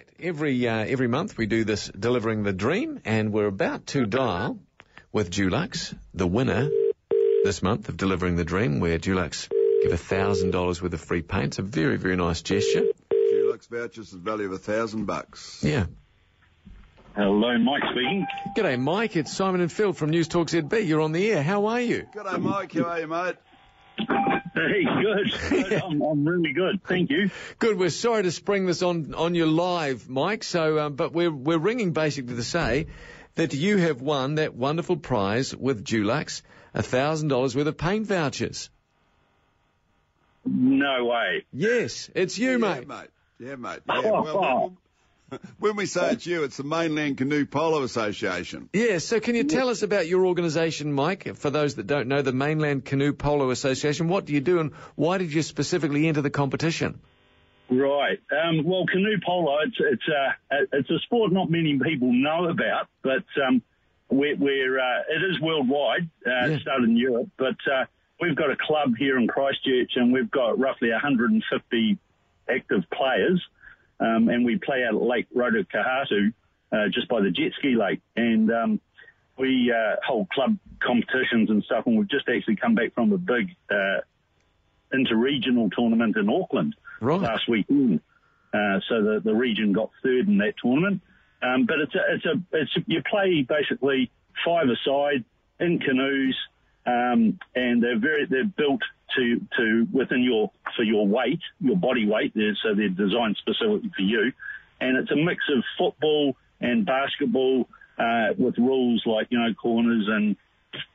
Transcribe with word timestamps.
Right. 0.00 0.28
Every 0.28 0.66
uh, 0.66 0.84
every 0.86 1.08
month 1.08 1.36
we 1.36 1.46
do 1.46 1.64
this 1.64 1.88
delivering 1.88 2.42
the 2.42 2.52
dream, 2.52 3.00
and 3.04 3.32
we're 3.32 3.46
about 3.46 3.86
to 3.88 4.06
dial 4.06 4.58
with 5.12 5.30
Dulux, 5.30 5.94
the 6.14 6.26
winner 6.26 6.70
this 7.44 7.62
month 7.62 7.88
of 7.88 7.96
delivering 7.96 8.36
the 8.36 8.44
dream, 8.44 8.80
where 8.80 8.98
Dulux 8.98 9.48
give 9.82 9.92
a 9.92 9.98
thousand 9.98 10.52
dollars 10.52 10.80
worth 10.80 10.94
of 10.94 11.00
free 11.00 11.22
paint. 11.22 11.46
It's 11.46 11.58
a 11.58 11.62
very 11.62 11.98
very 11.98 12.16
nice 12.16 12.40
gesture. 12.40 12.84
Dulux 13.12 13.68
vouchers, 13.68 14.10
the 14.10 14.18
value 14.18 14.46
of 14.46 14.52
a 14.52 14.58
thousand 14.58 15.04
bucks. 15.04 15.62
Yeah. 15.62 15.86
Hello, 17.14 17.58
Mike 17.58 17.82
speaking. 17.90 18.26
G'day, 18.56 18.80
Mike. 18.80 19.16
It's 19.16 19.32
Simon 19.32 19.60
and 19.60 19.70
Phil 19.70 19.92
from 19.92 20.10
News 20.10 20.28
Talk 20.28 20.48
ZB. 20.48 20.86
You're 20.86 21.00
on 21.00 21.12
the 21.12 21.30
air. 21.30 21.42
How 21.42 21.66
are 21.66 21.80
you? 21.80 22.06
G'day, 22.14 22.40
Mike. 22.40 22.72
How 22.72 22.84
are 22.84 23.00
you, 23.00 23.06
mate? 23.06 23.36
Hey, 24.54 24.84
good. 24.84 25.32
good. 25.48 25.72
I'm, 25.84 26.02
I'm 26.02 26.26
really 26.26 26.52
good. 26.52 26.82
Thank 26.84 27.10
you. 27.10 27.30
Good. 27.58 27.78
We're 27.78 27.90
sorry 27.90 28.22
to 28.24 28.32
spring 28.32 28.66
this 28.66 28.82
on 28.82 29.14
on 29.14 29.34
you 29.34 29.46
live, 29.46 30.08
Mike. 30.08 30.44
So, 30.44 30.78
um, 30.78 30.94
but 30.94 31.12
we're 31.12 31.30
we're 31.30 31.58
ringing 31.58 31.92
basically 31.92 32.36
to 32.36 32.42
say 32.42 32.86
that 33.36 33.54
you 33.54 33.76
have 33.78 34.00
won 34.00 34.36
that 34.36 34.54
wonderful 34.54 34.96
prize 34.96 35.54
with 35.54 35.84
Dulux, 35.84 36.42
a 36.74 36.82
thousand 36.82 37.28
dollars 37.28 37.54
worth 37.56 37.66
of 37.66 37.78
paint 37.78 38.06
vouchers. 38.06 38.70
No 40.44 41.04
way. 41.04 41.44
Yes, 41.52 42.10
it's 42.14 42.38
you, 42.38 42.52
yeah, 42.52 42.56
mate. 42.56 42.88
mate. 42.88 43.08
Yeah, 43.38 43.56
mate. 43.56 43.80
Yeah. 43.88 44.00
Well, 44.00 44.22
well, 44.22 44.76
when 45.58 45.76
we 45.76 45.86
say 45.86 46.12
it's 46.12 46.26
you, 46.26 46.44
it's 46.44 46.56
the 46.56 46.64
Mainland 46.64 47.18
Canoe 47.18 47.46
Polo 47.46 47.82
Association. 47.82 48.68
Yeah, 48.72 48.98
so 48.98 49.20
can 49.20 49.34
you 49.34 49.44
tell 49.44 49.68
us 49.68 49.82
about 49.82 50.06
your 50.06 50.26
organisation, 50.26 50.92
Mike? 50.92 51.36
For 51.36 51.50
those 51.50 51.76
that 51.76 51.86
don't 51.86 52.08
know, 52.08 52.22
the 52.22 52.32
Mainland 52.32 52.84
Canoe 52.84 53.12
Polo 53.12 53.50
Association, 53.50 54.08
what 54.08 54.24
do 54.24 54.32
you 54.32 54.40
do 54.40 54.60
and 54.60 54.72
why 54.96 55.18
did 55.18 55.32
you 55.32 55.42
specifically 55.42 56.08
enter 56.08 56.22
the 56.22 56.30
competition? 56.30 57.00
Right. 57.70 58.18
Um, 58.32 58.64
well, 58.64 58.84
canoe 58.86 59.18
polo, 59.24 59.58
it's 59.64 59.76
it's 59.78 60.08
a 60.08 60.36
it's 60.72 60.90
a 60.90 60.98
sport 61.04 61.32
not 61.32 61.50
many 61.50 61.78
people 61.78 62.12
know 62.12 62.48
about, 62.48 62.88
but 63.02 63.22
um, 63.46 63.62
we're, 64.10 64.36
we're 64.36 64.80
uh, 64.80 65.02
it 65.08 65.22
is 65.30 65.40
worldwide. 65.40 66.10
Uh, 66.26 66.30
Yeah. 66.30 66.46
It 66.46 66.62
started 66.62 66.88
in 66.88 66.96
Europe, 66.96 67.28
but 67.38 67.56
uh, 67.72 67.84
we've 68.20 68.34
got 68.34 68.50
a 68.50 68.56
club 68.56 68.94
here 68.98 69.18
in 69.18 69.28
Christchurch, 69.28 69.92
and 69.94 70.12
we've 70.12 70.30
got 70.30 70.58
roughly 70.58 70.90
150 70.90 71.98
active 72.48 72.82
players, 72.92 73.40
um, 74.00 74.28
and 74.28 74.44
we 74.44 74.58
play 74.58 74.84
out 74.84 74.94
at 74.94 75.02
Lake 75.02 75.26
Roto 75.34 75.62
Kohatu, 75.62 76.32
uh, 76.72 76.88
just 76.92 77.08
by 77.08 77.20
the 77.20 77.30
jet 77.30 77.52
ski 77.58 77.76
lake, 77.76 78.00
and 78.16 78.50
um, 78.50 78.80
we 79.38 79.72
uh, 79.72 79.96
hold 80.06 80.28
club 80.30 80.56
competitions 80.82 81.50
and 81.50 81.62
stuff, 81.64 81.86
and 81.86 81.98
we've 81.98 82.10
just 82.10 82.28
actually 82.28 82.56
come 82.56 82.74
back 82.74 82.94
from 82.94 83.12
a 83.12 83.18
big 83.18 83.54
uh, 83.70 84.00
interregional 84.92 85.70
tournament 85.72 86.16
in 86.16 86.28
Auckland 86.28 86.74
Right. 87.00 87.20
last 87.20 87.48
weekend. 87.48 88.00
Uh, 88.52 88.80
so 88.88 89.02
the, 89.02 89.20
the 89.24 89.34
region 89.34 89.72
got 89.72 89.90
third 90.02 90.28
in 90.28 90.38
that 90.38 90.54
tournament. 90.62 91.00
Um, 91.42 91.64
but 91.66 91.76
it's 91.80 91.94
a, 91.94 92.14
it's 92.14 92.26
a, 92.26 92.42
it's 92.52 92.76
a, 92.76 92.80
you 92.86 93.02
play 93.08 93.46
basically 93.48 94.10
five 94.44 94.68
a 94.68 94.76
side 94.84 95.24
in 95.58 95.78
canoes, 95.78 96.36
um, 96.86 97.38
and 97.54 97.82
they're 97.82 97.98
very, 97.98 98.26
they're 98.26 98.44
built 98.44 98.82
to, 99.16 99.40
to 99.56 99.88
within 99.92 100.22
your, 100.22 100.50
for 100.80 100.84
your 100.84 101.06
weight, 101.06 101.40
your 101.60 101.76
body 101.76 102.06
weight. 102.06 102.32
They're, 102.34 102.56
so 102.62 102.74
they're 102.74 102.88
designed 102.88 103.36
specifically 103.36 103.90
for 103.94 104.00
you. 104.02 104.32
And 104.80 104.96
it's 104.96 105.10
a 105.10 105.16
mix 105.16 105.44
of 105.54 105.62
football 105.76 106.36
and 106.58 106.86
basketball, 106.86 107.68
uh, 107.98 108.28
with 108.38 108.56
rules 108.56 109.02
like, 109.04 109.26
you 109.28 109.38
know, 109.38 109.52
corners 109.52 110.06
and 110.08 110.36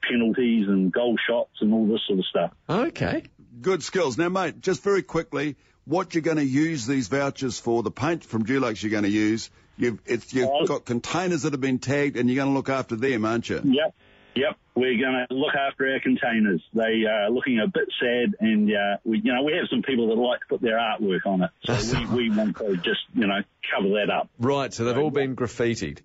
penalties 0.09 0.67
and 0.67 0.91
goal 0.91 1.17
shots 1.27 1.51
and 1.61 1.71
all 1.71 1.85
this 1.87 2.01
sort 2.07 2.17
of 2.17 2.25
stuff. 2.25 2.51
Okay. 2.67 3.23
Good 3.61 3.83
skills. 3.83 4.17
Now, 4.17 4.29
mate, 4.29 4.59
just 4.61 4.81
very 4.83 5.03
quickly, 5.03 5.55
what 5.85 6.15
you're 6.15 6.23
going 6.23 6.37
to 6.37 6.43
use 6.45 6.87
these 6.87 7.09
vouchers 7.09 7.59
for, 7.59 7.83
the 7.83 7.91
paint 7.91 8.23
from 8.23 8.43
Dulux 8.43 8.81
you're 8.81 8.89
going 8.89 9.03
to 9.03 9.09
use, 9.09 9.51
you've, 9.77 9.99
it's, 10.07 10.33
you've 10.33 10.49
Oh. 10.49 10.65
got 10.65 10.85
containers 10.85 11.43
that 11.43 11.53
have 11.53 11.61
been 11.61 11.77
tagged 11.79 12.17
and 12.17 12.27
you're 12.27 12.37
going 12.43 12.49
to 12.49 12.55
look 12.55 12.69
after 12.69 12.95
them, 12.95 13.23
aren't 13.23 13.49
you? 13.49 13.61
Yep. 13.63 13.95
Yep. 14.35 14.57
We're 14.75 14.97
going 14.97 15.25
to 15.29 15.33
look 15.33 15.55
after 15.55 15.89
our 15.91 15.99
containers. 16.01 16.61
They 16.73 17.05
are 17.09 17.29
looking 17.29 17.59
a 17.59 17.67
bit 17.67 17.87
sad 17.99 18.35
and, 18.41 18.69
uh, 18.69 18.97
we, 19.05 19.21
you 19.23 19.33
know, 19.33 19.43
we 19.43 19.53
have 19.53 19.67
some 19.69 19.81
people 19.81 20.09
that 20.09 20.15
like 20.15 20.41
to 20.41 20.45
put 20.49 20.61
their 20.61 20.77
artwork 20.77 21.25
on 21.25 21.43
it. 21.43 21.49
So 21.63 21.99
we, 22.11 22.29
we 22.29 22.29
want 22.37 22.57
to 22.57 22.75
just, 22.77 22.99
you 23.13 23.27
know, 23.27 23.41
cover 23.73 23.89
that 23.95 24.09
up. 24.09 24.29
Right, 24.37 24.73
so 24.73 24.83
they've 24.83 24.97
all 24.97 25.11
been 25.11 25.35
graffitied. 25.35 25.99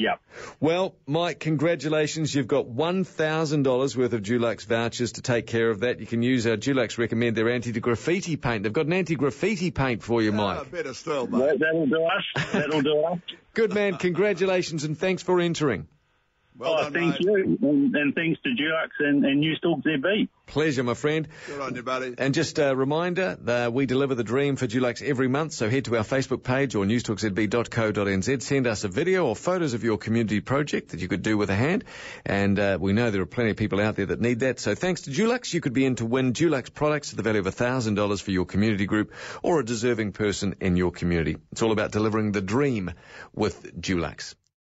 Yep. 0.00 0.20
Well, 0.60 0.94
Mike, 1.08 1.40
congratulations. 1.40 2.32
You've 2.32 2.46
got 2.46 2.66
$1,000 2.66 3.96
worth 3.96 4.12
of 4.12 4.22
Dulux 4.22 4.64
vouchers 4.64 5.12
to 5.12 5.22
take 5.22 5.48
care 5.48 5.70
of 5.70 5.80
that. 5.80 5.98
You 5.98 6.06
can 6.06 6.22
use 6.22 6.46
our 6.46 6.56
Dulux 6.56 6.98
recommend 6.98 7.36
their 7.36 7.50
anti-graffiti 7.50 8.36
paint. 8.36 8.62
They've 8.62 8.72
got 8.72 8.86
an 8.86 8.92
anti-graffiti 8.92 9.72
paint 9.72 10.04
for 10.04 10.22
you, 10.22 10.30
Oh, 10.30 10.34
Mike. 10.36 10.70
better 10.70 10.94
still, 10.94 11.26
mate. 11.26 11.40
That, 11.40 11.58
that'll 11.58 11.86
do 11.86 12.04
us. 12.04 12.44
That'll 12.52 12.82
do 12.82 13.00
us. 13.06 13.18
Good 13.54 13.74
man. 13.74 13.96
Congratulations 13.96 14.84
and 14.84 14.96
thanks 14.96 15.24
for 15.24 15.40
entering. 15.40 15.88
Well 16.58 16.74
oh, 16.74 16.82
done, 16.82 16.92
thank 16.92 17.20
mate. 17.20 17.20
you. 17.20 17.58
And, 17.62 17.94
and 17.94 18.14
thanks 18.16 18.40
to 18.42 18.48
Dulux 18.48 18.88
and, 18.98 19.24
and 19.24 19.38
News 19.38 19.60
Talk 19.60 19.80
ZB. 19.84 20.28
Pleasure, 20.46 20.82
my 20.82 20.94
friend. 20.94 21.28
Good 21.46 21.60
on 21.60 21.74
you, 21.76 21.84
buddy. 21.84 22.14
And 22.18 22.34
just 22.34 22.58
a 22.58 22.74
reminder, 22.74 23.38
that 23.42 23.72
we 23.72 23.86
deliver 23.86 24.16
the 24.16 24.24
dream 24.24 24.56
for 24.56 24.66
Dulux 24.66 25.00
every 25.00 25.28
month, 25.28 25.52
so 25.52 25.70
head 25.70 25.84
to 25.84 25.96
our 25.96 26.02
Facebook 26.02 26.42
page 26.42 26.74
or 26.74 26.84
newstalkzb.co.nz. 26.84 28.42
Send 28.42 28.66
us 28.66 28.82
a 28.82 28.88
video 28.88 29.26
or 29.26 29.36
photos 29.36 29.74
of 29.74 29.84
your 29.84 29.98
community 29.98 30.40
project 30.40 30.88
that 30.90 31.00
you 31.00 31.06
could 31.06 31.22
do 31.22 31.38
with 31.38 31.50
a 31.50 31.54
hand. 31.54 31.84
And 32.26 32.58
uh, 32.58 32.78
we 32.80 32.92
know 32.92 33.12
there 33.12 33.22
are 33.22 33.26
plenty 33.26 33.50
of 33.50 33.56
people 33.56 33.80
out 33.80 33.94
there 33.94 34.06
that 34.06 34.20
need 34.20 34.40
that. 34.40 34.58
So 34.58 34.74
thanks 34.74 35.02
to 35.02 35.10
Dulux, 35.10 35.54
you 35.54 35.60
could 35.60 35.74
be 35.74 35.84
in 35.84 35.94
to 35.96 36.06
win 36.06 36.32
Dulux 36.32 36.74
products 36.74 37.10
to 37.10 37.16
the 37.16 37.22
value 37.22 37.40
of 37.40 37.46
$1,000 37.46 38.22
for 38.22 38.30
your 38.32 38.46
community 38.46 38.86
group 38.86 39.12
or 39.44 39.60
a 39.60 39.64
deserving 39.64 40.10
person 40.10 40.56
in 40.60 40.76
your 40.76 40.90
community. 40.90 41.36
It's 41.52 41.62
all 41.62 41.70
about 41.70 41.92
delivering 41.92 42.32
the 42.32 42.40
dream 42.40 42.92
with 43.32 43.80
Dulux. 43.80 44.34